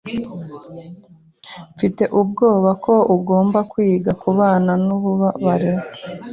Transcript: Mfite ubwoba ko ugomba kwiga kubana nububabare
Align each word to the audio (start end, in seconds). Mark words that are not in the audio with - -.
Mfite 1.75 2.03
ubwoba 2.19 2.69
ko 2.85 2.93
ugomba 3.15 3.59
kwiga 3.71 4.11
kubana 4.21 4.71
nububabare 4.85 5.73